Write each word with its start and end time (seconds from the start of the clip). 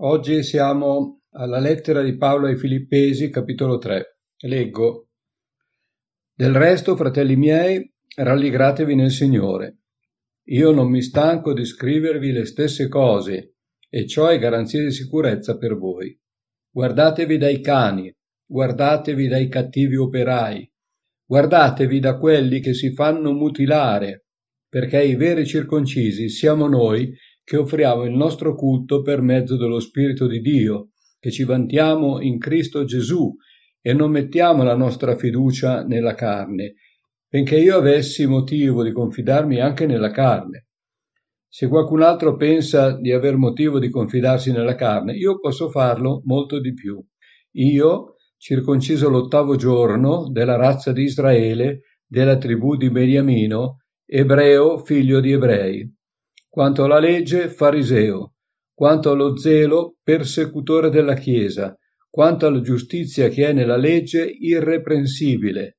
Oggi 0.00 0.44
siamo 0.44 1.22
alla 1.30 1.58
lettera 1.58 2.04
di 2.04 2.16
Paolo 2.16 2.46
ai 2.46 2.56
Filippesi, 2.56 3.30
capitolo 3.30 3.78
3. 3.78 4.18
Leggo. 4.42 5.08
Del 6.32 6.54
resto, 6.54 6.94
fratelli 6.94 7.34
miei, 7.34 7.92
rallegratevi 8.14 8.94
nel 8.94 9.10
Signore. 9.10 9.78
Io 10.50 10.70
non 10.70 10.88
mi 10.88 11.02
stanco 11.02 11.52
di 11.52 11.64
scrivervi 11.64 12.30
le 12.30 12.44
stesse 12.44 12.86
cose, 12.86 13.56
e 13.88 14.06
ciò 14.06 14.28
è 14.28 14.38
garanzia 14.38 14.80
di 14.80 14.92
sicurezza 14.92 15.56
per 15.56 15.76
voi. 15.76 16.16
Guardatevi 16.70 17.36
dai 17.36 17.60
cani, 17.60 18.14
guardatevi 18.46 19.26
dai 19.26 19.48
cattivi 19.48 19.96
operai, 19.96 20.72
guardatevi 21.26 21.98
da 21.98 22.18
quelli 22.18 22.60
che 22.60 22.72
si 22.72 22.92
fanno 22.92 23.32
mutilare, 23.32 24.26
perché 24.68 25.02
i 25.02 25.16
veri 25.16 25.44
circoncisi 25.44 26.28
siamo 26.28 26.68
noi 26.68 27.12
che 27.48 27.56
offriamo 27.56 28.04
il 28.04 28.12
nostro 28.12 28.54
culto 28.54 29.00
per 29.00 29.22
mezzo 29.22 29.56
dello 29.56 29.80
Spirito 29.80 30.26
di 30.26 30.42
Dio, 30.42 30.90
che 31.18 31.30
ci 31.30 31.44
vantiamo 31.44 32.20
in 32.20 32.36
Cristo 32.36 32.84
Gesù 32.84 33.34
e 33.80 33.94
non 33.94 34.10
mettiamo 34.10 34.64
la 34.64 34.76
nostra 34.76 35.16
fiducia 35.16 35.82
nella 35.82 36.12
carne, 36.12 36.74
benché 37.26 37.56
io 37.56 37.78
avessi 37.78 38.26
motivo 38.26 38.82
di 38.82 38.92
confidarmi 38.92 39.60
anche 39.60 39.86
nella 39.86 40.10
carne. 40.10 40.66
Se 41.48 41.68
qualcun 41.68 42.02
altro 42.02 42.36
pensa 42.36 43.00
di 43.00 43.12
aver 43.12 43.38
motivo 43.38 43.78
di 43.78 43.88
confidarsi 43.88 44.52
nella 44.52 44.74
carne, 44.74 45.14
io 45.14 45.40
posso 45.40 45.70
farlo 45.70 46.20
molto 46.26 46.60
di 46.60 46.74
più. 46.74 47.02
Io, 47.52 48.16
circonciso 48.36 49.08
l'ottavo 49.08 49.56
giorno, 49.56 50.28
della 50.30 50.56
razza 50.56 50.92
di 50.92 51.04
Israele, 51.04 51.80
della 52.06 52.36
tribù 52.36 52.76
di 52.76 52.90
Beniamino, 52.90 53.84
ebreo 54.04 54.76
figlio 54.76 55.20
di 55.20 55.32
ebrei 55.32 55.96
quanto 56.58 56.82
alla 56.82 56.98
legge 56.98 57.48
fariseo, 57.50 58.32
quanto 58.74 59.12
allo 59.12 59.36
zelo 59.36 59.94
persecutore 60.02 60.90
della 60.90 61.14
Chiesa, 61.14 61.78
quanto 62.10 62.48
alla 62.48 62.60
giustizia 62.62 63.28
che 63.28 63.46
è 63.46 63.52
nella 63.52 63.76
legge 63.76 64.24
irreprensibile. 64.24 65.76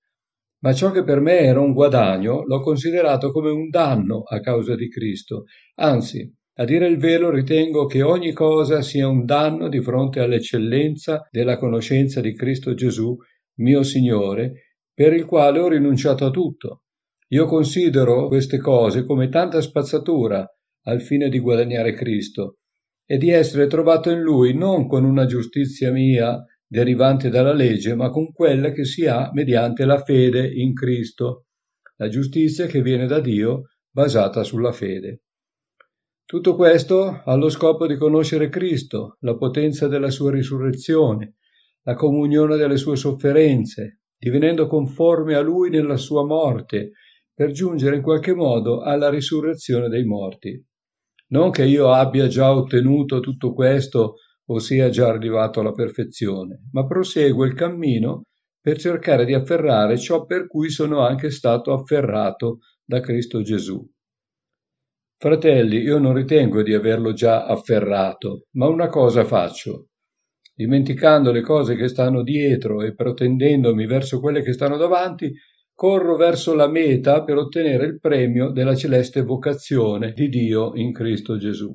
Ma 0.60 0.72
ciò 0.72 0.92
che 0.92 1.04
per 1.04 1.20
me 1.20 1.40
era 1.40 1.60
un 1.60 1.74
guadagno 1.74 2.46
l'ho 2.46 2.62
considerato 2.62 3.34
come 3.34 3.50
un 3.50 3.68
danno 3.68 4.22
a 4.22 4.40
causa 4.40 4.76
di 4.76 4.88
Cristo. 4.88 5.48
Anzi, 5.76 6.34
a 6.54 6.64
dire 6.64 6.88
il 6.88 6.98
vero, 6.98 7.30
ritengo 7.30 7.86
che 7.86 8.02
ogni 8.02 8.32
cosa 8.32 8.82
sia 8.82 9.06
un 9.06 9.26
danno 9.26 9.68
di 9.68 9.82
fronte 9.82 10.22
all'eccellenza 10.22 11.28
della 11.30 11.58
conoscenza 11.58 12.22
di 12.22 12.34
Cristo 12.34 12.74
Gesù, 12.74 13.18
mio 13.56 13.84
Signore, 13.84 14.78
per 14.94 15.12
il 15.12 15.26
quale 15.26 15.60
ho 15.60 15.68
rinunciato 15.68 16.26
a 16.26 16.32
tutto. 16.32 16.84
Io 17.32 17.48
considero 17.48 18.30
queste 18.30 18.60
cose 18.60 19.04
come 19.04 19.28
tanta 19.28 19.60
spazzatura 19.60 20.50
al 20.84 21.02
fine 21.02 21.30
di 21.30 21.40
guadagnare 21.40 21.94
Cristo 21.94 22.58
e 23.06 23.18
di 23.18 23.30
essere 23.32 23.68
trovato 23.68 24.10
in 24.10 24.22
Lui 24.22 24.54
non 24.54 24.88
con 24.88 25.04
una 25.04 25.26
giustizia 25.26 25.92
mia 25.92 26.44
derivante 26.68 27.30
dalla 27.30 27.54
legge, 27.54 27.96
ma 27.96 28.10
con 28.10 28.32
quella 28.32 28.72
che 28.72 28.86
si 28.86 29.08
ha 29.08 29.32
mediante 29.34 29.86
la 29.86 30.04
fede 30.04 30.48
in 30.48 30.74
Cristo, 30.74 31.46
la 31.98 32.08
giustizia 32.08 32.68
che 32.68 32.84
viene 32.84 33.08
da 33.08 33.20
Dio 33.20 33.70
basata 33.90 34.44
sulla 34.44 34.72
fede. 34.72 35.24
Tutto 36.24 36.56
questo 36.56 37.24
ha 37.26 37.36
lo 37.36 37.50
scopo 37.50 37.88
di 37.88 37.98
conoscere 37.98 38.50
Cristo, 38.50 39.18
la 39.22 39.36
potenza 39.36 39.88
della 39.88 40.12
sua 40.12 40.30
risurrezione, 40.30 41.38
la 41.82 41.96
comunione 41.96 42.56
delle 42.56 42.78
sue 42.78 42.96
sofferenze, 42.96 44.02
divenendo 44.16 44.68
conforme 44.68 45.34
a 45.34 45.42
Lui 45.42 45.72
nella 45.72 45.98
sua 45.98 46.24
morte, 46.24 46.92
per 47.34 47.50
giungere 47.50 47.96
in 47.96 48.04
qualche 48.04 48.36
modo 48.36 48.82
alla 48.82 49.10
risurrezione 49.10 49.90
dei 49.90 50.04
morti. 50.04 50.64
Non 51.32 51.52
che 51.52 51.64
io 51.64 51.92
abbia 51.92 52.28
già 52.28 52.54
ottenuto 52.54 53.20
tutto 53.20 53.54
questo 53.54 54.16
o 54.46 54.60
sia 54.60 54.90
già 54.90 55.08
arrivato 55.08 55.60
alla 55.60 55.74
perfezione, 55.74 56.64
ma 56.72 56.86
proseguo 56.86 57.46
il 57.46 57.54
cammino 57.54 58.24
per 58.60 58.80
cercare 58.80 59.26
di 59.26 59.34
afferrare 59.34 59.98
ciò 59.98 60.26
per 60.26 60.48
cui 60.48 60.70
sono 60.70 61.02
anche 61.02 61.30
stato 61.30 61.72
afferrato 61.72 62.60
da 62.84 63.00
Cristo 63.00 63.42
Gesù. 63.42 63.88
Fratelli, 65.18 65.78
io 65.78 66.00
non 66.00 66.14
ritengo 66.14 66.64
di 66.64 66.74
averlo 66.74 67.14
già 67.14 67.46
afferrato, 67.46 68.48
ma 68.52 68.68
una 68.68 68.88
cosa 68.88 69.24
faccio. 69.24 69.90
Dimenticando 70.56 71.32
le 71.32 71.42
cose 71.42 71.76
che 71.76 71.88
stanno 71.88 72.24
dietro 72.24 72.82
e 72.82 72.96
protendendomi 72.96 73.86
verso 73.86 74.20
quelle 74.20 74.42
che 74.42 74.54
stanno 74.54 74.78
davanti, 74.78 75.32
corro 75.80 76.18
verso 76.18 76.56
la 76.56 76.68
meta 76.68 77.24
per 77.24 77.38
ottenere 77.38 77.86
il 77.86 78.02
premio 78.02 78.52
della 78.52 78.76
celeste 78.76 79.22
vocazione 79.22 80.12
di 80.12 80.28
Dio 80.28 80.76
in 80.76 80.92
Cristo 80.92 81.38
Gesù. 81.38 81.74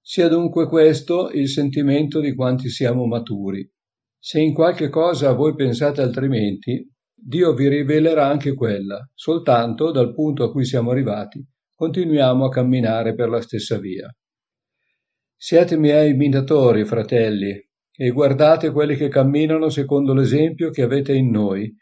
Sia 0.00 0.28
dunque 0.28 0.66
questo 0.66 1.28
il 1.28 1.46
sentimento 1.46 2.20
di 2.20 2.34
quanti 2.34 2.70
siamo 2.70 3.04
maturi. 3.04 3.70
Se 4.18 4.40
in 4.40 4.54
qualche 4.54 4.88
cosa 4.88 5.34
voi 5.34 5.54
pensate 5.54 6.00
altrimenti, 6.00 6.90
Dio 7.12 7.52
vi 7.52 7.68
rivelerà 7.68 8.28
anche 8.28 8.54
quella, 8.54 9.06
soltanto 9.12 9.90
dal 9.90 10.14
punto 10.14 10.44
a 10.44 10.50
cui 10.50 10.64
siamo 10.64 10.90
arrivati, 10.90 11.46
continuiamo 11.74 12.46
a 12.46 12.48
camminare 12.48 13.14
per 13.14 13.28
la 13.28 13.42
stessa 13.42 13.78
via. 13.78 14.10
Siete 15.36 15.76
miei 15.76 16.12
imitatori, 16.12 16.86
fratelli, 16.86 17.62
e 17.94 18.08
guardate 18.08 18.70
quelli 18.70 18.96
che 18.96 19.08
camminano 19.08 19.68
secondo 19.68 20.14
l'esempio 20.14 20.70
che 20.70 20.80
avete 20.80 21.12
in 21.12 21.28
noi, 21.28 21.76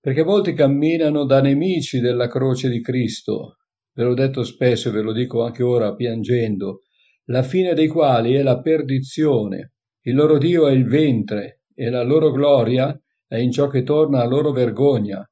perché 0.00 0.24
molti 0.24 0.54
camminano 0.54 1.24
da 1.24 1.40
nemici 1.42 2.00
della 2.00 2.26
croce 2.26 2.70
di 2.70 2.80
Cristo, 2.80 3.58
ve 3.92 4.04
l'ho 4.04 4.14
detto 4.14 4.42
spesso 4.42 4.88
e 4.88 4.92
ve 4.92 5.02
lo 5.02 5.12
dico 5.12 5.44
anche 5.44 5.62
ora 5.62 5.94
piangendo, 5.94 6.80
la 7.26 7.42
fine 7.42 7.74
dei 7.74 7.86
quali 7.86 8.34
è 8.34 8.42
la 8.42 8.60
perdizione, 8.60 9.74
il 10.02 10.14
loro 10.14 10.38
Dio 10.38 10.66
è 10.66 10.72
il 10.72 10.86
ventre 10.86 11.62
e 11.74 11.90
la 11.90 12.02
loro 12.02 12.30
gloria 12.30 12.98
è 13.26 13.36
in 13.36 13.52
ciò 13.52 13.68
che 13.68 13.82
torna 13.82 14.22
a 14.22 14.26
loro 14.26 14.52
vergogna, 14.52 15.22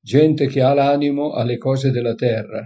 gente 0.00 0.46
che 0.46 0.62
ha 0.62 0.72
l'animo 0.72 1.32
alle 1.32 1.58
cose 1.58 1.90
della 1.90 2.14
terra. 2.14 2.62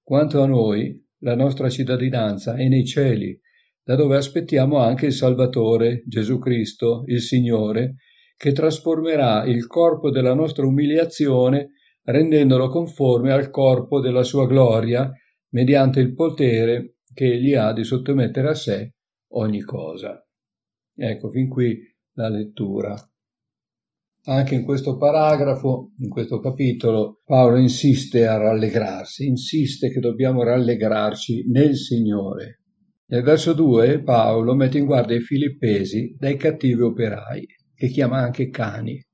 Quanto 0.00 0.40
a 0.42 0.46
noi, 0.46 1.04
la 1.22 1.34
nostra 1.34 1.68
cittadinanza 1.68 2.54
è 2.54 2.68
nei 2.68 2.86
cieli, 2.86 3.38
da 3.82 3.96
dove 3.96 4.16
aspettiamo 4.16 4.78
anche 4.78 5.06
il 5.06 5.12
Salvatore, 5.12 6.04
Gesù 6.06 6.38
Cristo, 6.38 7.02
il 7.06 7.20
Signore, 7.20 7.96
che 8.36 8.52
trasformerà 8.52 9.44
il 9.44 9.66
corpo 9.66 10.10
della 10.10 10.34
nostra 10.34 10.66
umiliazione 10.66 11.70
rendendolo 12.02 12.68
conforme 12.68 13.32
al 13.32 13.50
corpo 13.50 14.00
della 14.00 14.22
sua 14.22 14.46
gloria 14.46 15.10
mediante 15.50 16.00
il 16.00 16.14
potere 16.14 16.96
che 17.12 17.32
egli 17.32 17.54
ha 17.54 17.72
di 17.72 17.84
sottomettere 17.84 18.48
a 18.48 18.54
sé 18.54 18.94
ogni 19.34 19.62
cosa. 19.62 20.22
Ecco, 20.96 21.30
fin 21.30 21.48
qui 21.48 21.78
la 22.14 22.28
lettura. 22.28 22.94
Anche 24.26 24.54
in 24.54 24.64
questo 24.64 24.96
paragrafo, 24.96 25.92
in 25.98 26.08
questo 26.08 26.40
capitolo, 26.40 27.20
Paolo 27.24 27.56
insiste 27.56 28.26
a 28.26 28.36
rallegrarsi, 28.36 29.26
insiste 29.26 29.90
che 29.90 30.00
dobbiamo 30.00 30.42
rallegrarci 30.42 31.50
nel 31.50 31.76
Signore. 31.76 32.60
Nel 33.06 33.22
verso 33.22 33.52
2 33.52 34.02
Paolo 34.02 34.54
mette 34.54 34.78
in 34.78 34.86
guardia 34.86 35.16
i 35.16 35.20
filippesi 35.20 36.16
dai 36.18 36.36
cattivi 36.36 36.80
operai 36.80 37.46
che 37.74 37.88
chiama 37.88 38.18
anche 38.18 38.48
cani. 38.48 39.04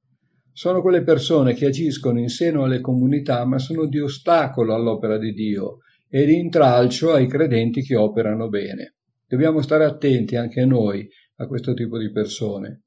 Sono 0.52 0.82
quelle 0.82 1.02
persone 1.02 1.54
che 1.54 1.66
agiscono 1.66 2.18
in 2.18 2.28
seno 2.28 2.64
alle 2.64 2.80
comunità 2.80 3.44
ma 3.46 3.58
sono 3.58 3.86
di 3.86 3.98
ostacolo 3.98 4.74
all'opera 4.74 5.16
di 5.16 5.32
Dio 5.32 5.78
e 6.08 6.26
di 6.26 6.38
intralcio 6.38 7.12
ai 7.12 7.26
credenti 7.26 7.82
che 7.82 7.96
operano 7.96 8.48
bene. 8.48 8.96
Dobbiamo 9.26 9.62
stare 9.62 9.84
attenti 9.84 10.36
anche 10.36 10.64
noi 10.66 11.08
a 11.36 11.46
questo 11.46 11.72
tipo 11.72 11.96
di 11.96 12.10
persone. 12.10 12.82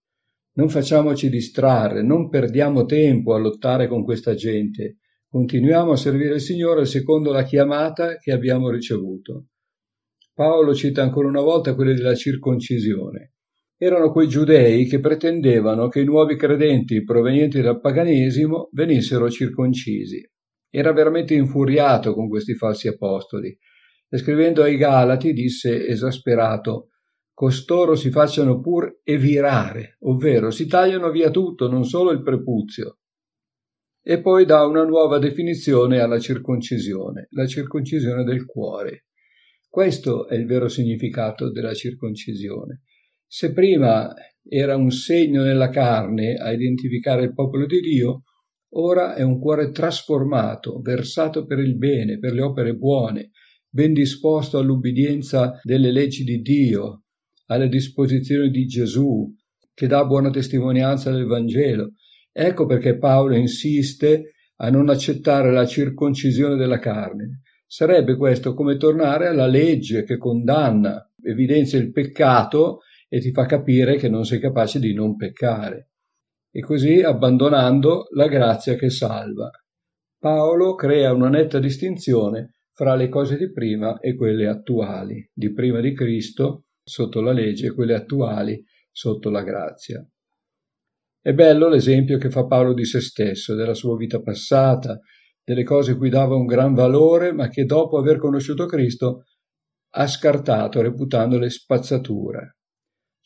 Non 0.56 0.70
facciamoci 0.70 1.30
distrarre, 1.30 2.04
non 2.04 2.30
perdiamo 2.30 2.86
tempo 2.86 3.34
a 3.34 3.40
lottare 3.40 3.88
con 3.88 4.04
questa 4.04 4.36
gente. 4.36 4.98
Continuiamo 5.28 5.94
a 5.94 5.98
servire 5.98 6.36
il 6.36 6.42
Signore 6.42 6.86
secondo 6.86 7.32
la 7.32 7.44
chiamata 7.44 8.18
che 8.18 8.32
abbiamo 8.32 8.70
ricevuto. 8.70 9.48
Paolo 10.34 10.76
cita 10.76 11.02
ancora 11.02 11.28
una 11.28 11.42
volta 11.42 11.74
quella 11.74 11.94
della 11.94 12.14
circoncisione 12.14 13.33
erano 13.84 14.12
quei 14.12 14.30
giudei 14.30 14.86
che 14.86 15.02
pretendevano 15.02 15.90
che 15.90 16.00
i 16.00 16.06
nuovi 16.06 16.38
credenti 16.38 17.04
provenienti 17.04 17.60
dal 17.60 17.82
paganesimo 17.82 18.70
venissero 18.72 19.30
circoncisi. 19.30 20.26
Era 20.70 20.94
veramente 20.94 21.34
infuriato 21.34 22.14
con 22.14 22.30
questi 22.30 22.56
falsi 22.56 22.88
apostoli 22.88 23.56
e 24.08 24.18
scrivendo 24.18 24.64
ai 24.64 24.78
Galati 24.78 25.34
disse 25.34 25.86
esasperato 25.86 26.92
costoro 27.34 27.96
si 27.96 28.10
facciano 28.10 28.62
pur 28.62 29.02
evirare, 29.04 29.98
ovvero 30.02 30.50
si 30.50 30.66
tagliano 30.66 31.12
via 31.12 31.30
tutto, 31.30 31.70
non 31.70 31.84
solo 31.84 32.12
il 32.12 32.24
prepuzio. 32.24 33.00
E 34.02 34.22
poi 34.22 34.46
dà 34.46 34.66
una 34.66 34.86
nuova 34.86 35.20
definizione 35.20 36.00
alla 36.00 36.20
circoncisione, 36.20 37.28
la 37.32 37.48
circoncisione 37.48 38.24
del 38.24 38.46
cuore. 38.46 39.08
Questo 39.68 40.28
è 40.30 40.36
il 40.36 40.46
vero 40.46 40.70
significato 40.70 41.52
della 41.52 41.74
circoncisione. 41.74 42.84
Se 43.36 43.52
prima 43.52 44.14
era 44.48 44.76
un 44.76 44.92
segno 44.92 45.42
nella 45.42 45.70
carne 45.70 46.36
a 46.36 46.52
identificare 46.52 47.24
il 47.24 47.34
popolo 47.34 47.66
di 47.66 47.80
Dio, 47.80 48.26
ora 48.76 49.16
è 49.16 49.24
un 49.24 49.40
cuore 49.40 49.72
trasformato, 49.72 50.80
versato 50.82 51.44
per 51.48 51.58
il 51.58 51.76
bene, 51.76 52.20
per 52.20 52.34
le 52.34 52.44
opere 52.44 52.76
buone, 52.76 53.32
ben 53.68 53.92
disposto 53.92 54.60
all'ubbidienza 54.60 55.60
delle 55.64 55.92
leggi 55.92 56.24
di 56.24 56.42
Dio, 56.42 57.06
alle 57.48 57.70
disposizioni 57.70 58.52
di 58.52 58.68
Gesù, 58.68 59.34
che 59.74 59.88
dà 59.88 60.06
buona 60.06 60.30
testimonianza 60.30 61.10
del 61.10 61.26
Vangelo. 61.26 61.94
Ecco 62.32 62.68
perché 62.68 63.00
Paolo 63.00 63.36
insiste 63.36 64.34
a 64.58 64.70
non 64.70 64.90
accettare 64.90 65.52
la 65.52 65.66
circoncisione 65.66 66.56
della 66.56 66.78
carne. 66.78 67.42
Sarebbe 67.66 68.16
questo 68.16 68.54
come 68.54 68.78
tornare 68.78 69.26
alla 69.26 69.48
legge 69.48 70.04
che 70.04 70.18
condanna, 70.20 71.12
evidenzia 71.20 71.80
il 71.80 71.92
peccato 71.92 72.82
e 73.14 73.20
ti 73.20 73.32
fa 73.32 73.46
capire 73.46 73.98
che 73.98 74.10
non 74.10 74.26
sei 74.26 74.40
capace 74.40 74.80
di 74.80 74.92
non 74.92 75.16
peccare. 75.16 75.92
E 76.50 76.62
così 76.62 77.04
abbandonando 77.04 78.08
la 78.16 78.28
grazia 78.28 78.74
che 78.74 78.90
salva. 78.90 79.52
Paolo 80.18 80.74
crea 80.74 81.14
una 81.14 81.30
netta 81.30 81.60
distinzione 81.60 82.62
fra 82.72 82.96
le 82.96 83.10
cose 83.10 83.38
di 83.38 83.52
prima 83.52 84.00
e 84.00 84.16
quelle 84.16 84.48
attuali, 84.48 85.30
di 85.32 85.54
prima 85.54 85.80
di 85.80 85.94
Cristo 85.94 86.64
sotto 86.84 87.22
la 87.22 87.34
legge 87.34 87.68
e 87.68 87.74
quelle 87.76 87.94
attuali 87.94 88.66
sotto 88.92 89.30
la 89.30 89.44
grazia. 89.44 90.04
È 91.22 91.34
bello 91.34 91.70
l'esempio 91.70 92.18
che 92.18 92.32
fa 92.32 92.48
Paolo 92.48 92.74
di 92.74 92.84
se 92.84 93.00
stesso, 93.00 93.54
della 93.54 93.76
sua 93.76 93.96
vita 93.96 94.22
passata, 94.22 95.00
delle 95.44 95.64
cose 95.64 95.98
cui 95.98 96.10
dava 96.10 96.34
un 96.34 96.48
gran 96.48 96.74
valore, 96.74 97.32
ma 97.32 97.48
che 97.48 97.66
dopo 97.66 98.00
aver 98.00 98.18
conosciuto 98.18 98.66
Cristo 98.66 99.26
ha 99.92 100.08
scartato 100.08 100.82
reputandole 100.82 101.52
spazzatura. 101.52 102.52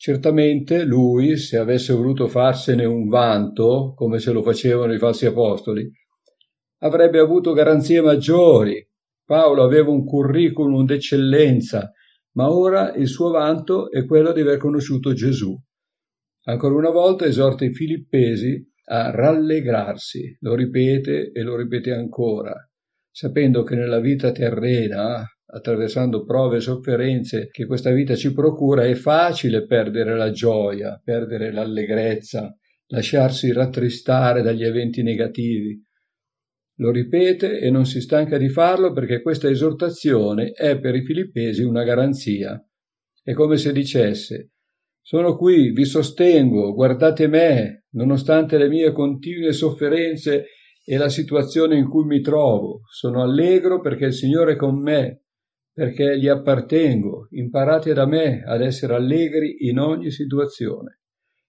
Certamente 0.00 0.84
lui, 0.84 1.36
se 1.36 1.56
avesse 1.58 1.92
voluto 1.92 2.28
farsene 2.28 2.84
un 2.84 3.08
vanto, 3.08 3.94
come 3.96 4.20
se 4.20 4.30
lo 4.30 4.44
facevano 4.44 4.94
i 4.94 4.98
falsi 4.98 5.26
apostoli, 5.26 5.90
avrebbe 6.82 7.18
avuto 7.18 7.52
garanzie 7.52 8.00
maggiori. 8.00 8.86
Paolo 9.24 9.64
aveva 9.64 9.90
un 9.90 10.04
curriculum 10.04 10.84
d'eccellenza, 10.84 11.90
ma 12.34 12.48
ora 12.48 12.94
il 12.94 13.08
suo 13.08 13.30
vanto 13.30 13.90
è 13.90 14.06
quello 14.06 14.32
di 14.32 14.42
aver 14.42 14.58
conosciuto 14.58 15.14
Gesù. 15.14 15.52
Ancora 16.44 16.76
una 16.76 16.90
volta 16.90 17.24
esorta 17.24 17.64
i 17.64 17.74
filippesi 17.74 18.64
a 18.84 19.10
rallegrarsi, 19.10 20.38
lo 20.42 20.54
ripete 20.54 21.32
e 21.32 21.42
lo 21.42 21.56
ripete 21.56 21.90
ancora, 21.92 22.54
sapendo 23.10 23.64
che 23.64 23.74
nella 23.74 23.98
vita 23.98 24.30
terrena, 24.30 25.26
attraversando 25.50 26.24
prove 26.24 26.56
e 26.56 26.60
sofferenze 26.60 27.48
che 27.50 27.66
questa 27.66 27.90
vita 27.90 28.14
ci 28.14 28.32
procura, 28.32 28.84
è 28.84 28.94
facile 28.94 29.66
perdere 29.66 30.16
la 30.16 30.30
gioia, 30.30 31.00
perdere 31.02 31.52
l'allegrezza, 31.52 32.56
lasciarsi 32.88 33.52
rattristare 33.52 34.42
dagli 34.42 34.64
eventi 34.64 35.02
negativi. 35.02 35.82
Lo 36.76 36.90
ripete 36.90 37.58
e 37.58 37.70
non 37.70 37.86
si 37.86 38.00
stanca 38.00 38.38
di 38.38 38.48
farlo 38.48 38.92
perché 38.92 39.22
questa 39.22 39.48
esortazione 39.48 40.52
è 40.52 40.78
per 40.78 40.94
i 40.94 41.04
filippesi 41.04 41.62
una 41.62 41.82
garanzia. 41.82 42.62
È 43.22 43.32
come 43.32 43.56
se 43.56 43.72
dicesse 43.72 44.50
sono 45.08 45.38
qui, 45.38 45.70
vi 45.70 45.86
sostengo, 45.86 46.74
guardate 46.74 47.28
me, 47.28 47.84
nonostante 47.92 48.58
le 48.58 48.68
mie 48.68 48.92
continue 48.92 49.52
sofferenze 49.52 50.48
e 50.84 50.96
la 50.98 51.08
situazione 51.08 51.78
in 51.78 51.88
cui 51.88 52.04
mi 52.04 52.20
trovo. 52.20 52.80
Sono 52.90 53.22
allegro 53.22 53.80
perché 53.80 54.04
il 54.04 54.12
Signore 54.12 54.52
è 54.52 54.56
con 54.56 54.78
me, 54.78 55.22
perché 55.78 56.18
gli 56.18 56.26
appartengo. 56.26 57.28
Imparate 57.30 57.92
da 57.92 58.04
me 58.04 58.42
ad 58.44 58.62
essere 58.62 58.96
allegri 58.96 59.68
in 59.68 59.78
ogni 59.78 60.10
situazione. 60.10 61.02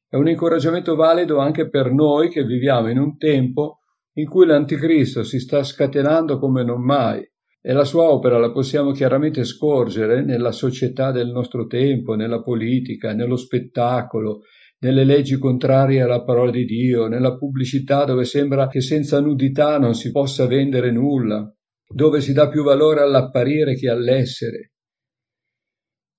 È 0.07 0.17
un 0.17 0.27
incoraggiamento 0.27 0.95
valido 0.95 1.39
anche 1.39 1.67
per 1.67 1.91
noi 1.91 2.29
che 2.29 2.43
viviamo 2.43 2.91
in 2.91 2.99
un 2.99 3.17
tempo 3.17 3.79
in 4.17 4.27
cui 4.27 4.45
l'anticristo 4.45 5.23
si 5.23 5.39
sta 5.39 5.63
scatenando 5.63 6.37
come 6.37 6.63
non 6.63 6.83
mai 6.83 7.27
e 7.59 7.73
la 7.73 7.83
sua 7.83 8.03
opera 8.03 8.37
la 8.37 8.51
possiamo 8.51 8.91
chiaramente 8.91 9.43
scorgere 9.43 10.23
nella 10.23 10.51
società 10.51 11.11
del 11.11 11.31
nostro 11.31 11.65
tempo, 11.65 12.13
nella 12.13 12.43
politica, 12.43 13.13
nello 13.13 13.35
spettacolo, 13.35 14.41
nelle 14.81 15.05
leggi 15.05 15.39
contrarie 15.39 16.03
alla 16.03 16.23
parola 16.23 16.51
di 16.51 16.65
Dio, 16.65 17.07
nella 17.07 17.35
pubblicità 17.35 18.05
dove 18.05 18.25
sembra 18.25 18.67
che 18.67 18.81
senza 18.81 19.19
nudità 19.19 19.79
non 19.79 19.95
si 19.95 20.11
possa 20.11 20.45
vendere 20.45 20.91
nulla, 20.91 21.51
dove 21.91 22.21
si 22.21 22.33
dà 22.33 22.47
più 22.50 22.63
valore 22.63 23.01
all'apparire 23.01 23.75
che 23.75 23.89
all'essere. 23.89 24.74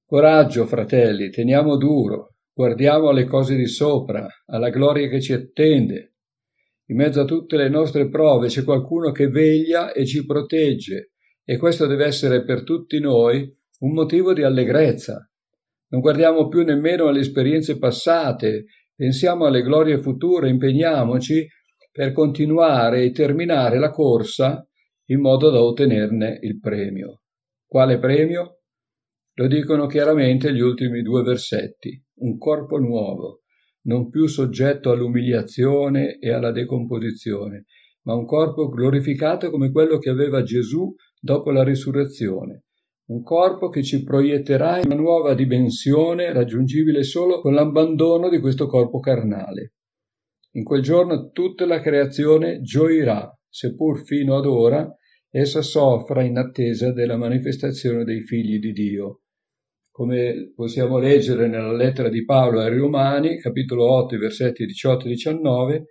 Coraggio, 0.04 0.66
fratelli, 0.66 1.30
teniamo 1.30 1.76
duro, 1.76 2.34
guardiamo 2.52 3.08
alle 3.08 3.24
cose 3.24 3.54
di 3.54 3.66
sopra, 3.66 4.26
alla 4.46 4.70
gloria 4.70 5.08
che 5.08 5.20
ci 5.20 5.32
attende, 5.32 6.14
in 6.86 6.96
mezzo 6.96 7.20
a 7.20 7.24
tutte 7.24 7.56
le 7.56 7.68
nostre 7.68 8.08
prove 8.08 8.48
c'è 8.48 8.64
qualcuno 8.64 9.12
che 9.12 9.28
veglia 9.28 9.92
e 9.92 10.04
ci 10.04 10.26
protegge 10.26 11.12
e 11.44 11.56
questo 11.56 11.86
deve 11.86 12.04
essere 12.04 12.42
per 12.42 12.64
tutti 12.64 12.98
noi 12.98 13.56
un 13.80 13.92
motivo 13.92 14.32
di 14.32 14.42
allegrezza. 14.42 15.24
Non 15.90 16.00
guardiamo 16.00 16.48
più 16.48 16.64
nemmeno 16.64 17.06
alle 17.06 17.20
esperienze 17.20 17.78
passate, 17.78 18.64
pensiamo 18.94 19.46
alle 19.46 19.62
glorie 19.62 20.02
future, 20.02 20.48
impegniamoci 20.48 21.46
per 21.92 22.12
continuare 22.12 23.04
e 23.04 23.12
terminare 23.12 23.78
la 23.78 23.90
corsa 23.90 24.64
in 25.10 25.20
modo 25.20 25.50
da 25.50 25.60
ottenerne 25.60 26.38
il 26.42 26.58
premio. 26.60 27.22
Quale 27.66 27.98
premio? 27.98 28.60
Lo 29.34 29.46
dicono 29.48 29.86
chiaramente 29.86 30.52
gli 30.52 30.60
ultimi 30.60 31.02
due 31.02 31.22
versetti. 31.22 32.00
Un 32.20 32.38
corpo 32.38 32.78
nuovo, 32.78 33.40
non 33.82 34.08
più 34.08 34.26
soggetto 34.26 34.90
all'umiliazione 34.90 36.18
e 36.18 36.30
alla 36.30 36.52
decomposizione, 36.52 37.64
ma 38.02 38.14
un 38.14 38.24
corpo 38.24 38.68
glorificato 38.68 39.50
come 39.50 39.72
quello 39.72 39.98
che 39.98 40.10
aveva 40.10 40.42
Gesù 40.42 40.94
dopo 41.20 41.50
la 41.50 41.64
risurrezione, 41.64 42.64
un 43.06 43.22
corpo 43.22 43.68
che 43.68 43.82
ci 43.82 44.04
proietterà 44.04 44.78
in 44.78 44.86
una 44.86 44.94
nuova 44.94 45.34
dimensione 45.34 46.32
raggiungibile 46.32 47.02
solo 47.02 47.40
con 47.40 47.54
l'abbandono 47.54 48.28
di 48.28 48.38
questo 48.38 48.66
corpo 48.66 49.00
carnale. 49.00 49.74
In 50.52 50.62
quel 50.62 50.82
giorno 50.82 51.30
tutta 51.30 51.66
la 51.66 51.80
creazione 51.80 52.60
gioirà, 52.60 53.28
seppur 53.48 54.04
fino 54.04 54.36
ad 54.36 54.46
ora 54.46 54.94
essa 55.30 55.62
soffra 55.62 56.22
in 56.22 56.36
attesa 56.36 56.92
della 56.92 57.16
manifestazione 57.16 58.04
dei 58.04 58.22
figli 58.22 58.58
di 58.58 58.72
Dio 58.72 59.20
come 60.00 60.52
possiamo 60.54 60.98
leggere 60.98 61.46
nella 61.46 61.74
lettera 61.74 62.08
di 62.08 62.24
Paolo 62.24 62.60
ai 62.60 62.74
Romani, 62.74 63.38
capitolo 63.38 63.92
8, 63.92 64.16
versetti 64.16 64.64
18 64.64 65.04
e 65.04 65.08
19, 65.10 65.84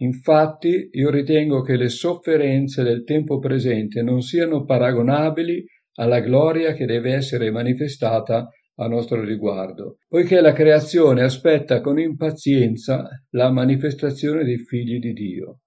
infatti 0.00 0.88
io 0.92 1.08
ritengo 1.08 1.62
che 1.62 1.76
le 1.76 1.88
sofferenze 1.88 2.82
del 2.82 3.04
tempo 3.04 3.38
presente 3.38 4.02
non 4.02 4.20
siano 4.20 4.66
paragonabili 4.66 5.64
alla 5.94 6.20
gloria 6.20 6.74
che 6.74 6.84
deve 6.84 7.14
essere 7.14 7.50
manifestata 7.50 8.50
a 8.76 8.86
nostro 8.86 9.24
riguardo, 9.24 9.96
poiché 10.08 10.42
la 10.42 10.52
creazione 10.52 11.22
aspetta 11.22 11.80
con 11.80 11.98
impazienza 11.98 13.08
la 13.30 13.50
manifestazione 13.50 14.44
dei 14.44 14.58
figli 14.58 14.98
di 14.98 15.14
Dio. 15.14 15.60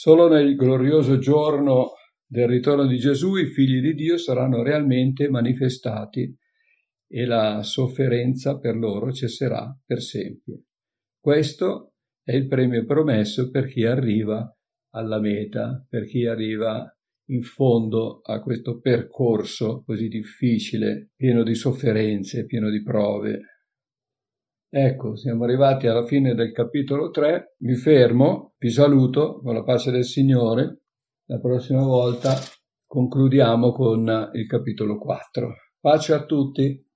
Solo 0.00 0.28
nel 0.28 0.54
glorioso 0.54 1.18
giorno 1.18 1.94
del 2.24 2.46
ritorno 2.46 2.86
di 2.86 2.98
Gesù 2.98 3.34
i 3.34 3.46
figli 3.46 3.80
di 3.80 3.94
Dio 3.94 4.16
saranno 4.16 4.62
realmente 4.62 5.28
manifestati 5.28 6.32
e 7.08 7.24
la 7.24 7.64
sofferenza 7.64 8.60
per 8.60 8.76
loro 8.76 9.10
cesserà 9.10 9.76
per 9.84 10.00
sempre. 10.00 10.66
Questo 11.18 11.94
è 12.22 12.32
il 12.32 12.46
premio 12.46 12.84
promesso 12.84 13.50
per 13.50 13.66
chi 13.66 13.86
arriva 13.86 14.48
alla 14.90 15.18
meta, 15.18 15.84
per 15.88 16.06
chi 16.06 16.26
arriva 16.26 16.88
in 17.30 17.42
fondo 17.42 18.20
a 18.22 18.40
questo 18.40 18.78
percorso 18.78 19.82
così 19.84 20.06
difficile, 20.06 21.10
pieno 21.16 21.42
di 21.42 21.56
sofferenze, 21.56 22.46
pieno 22.46 22.70
di 22.70 22.84
prove. 22.84 23.57
Ecco, 24.70 25.16
siamo 25.16 25.44
arrivati 25.44 25.86
alla 25.86 26.04
fine 26.04 26.34
del 26.34 26.52
capitolo 26.52 27.08
3, 27.08 27.56
mi 27.60 27.74
fermo, 27.74 28.52
vi 28.58 28.68
saluto 28.68 29.40
con 29.40 29.54
la 29.54 29.62
pace 29.62 29.90
del 29.90 30.04
Signore, 30.04 30.82
la 31.28 31.38
prossima 31.40 31.82
volta 31.82 32.34
concludiamo 32.86 33.72
con 33.72 34.30
il 34.34 34.46
capitolo 34.46 34.98
4. 34.98 35.54
Pace 35.80 36.12
a 36.12 36.24
tutti! 36.26 36.86